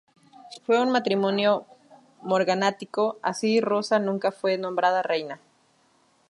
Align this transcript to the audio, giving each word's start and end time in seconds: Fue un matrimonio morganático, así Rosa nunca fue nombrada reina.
Fue 0.65 0.81
un 0.81 0.89
matrimonio 0.91 1.67
morganático, 2.23 3.19
así 3.21 3.61
Rosa 3.61 3.99
nunca 3.99 4.31
fue 4.31 4.57
nombrada 4.57 5.03
reina. 5.03 5.39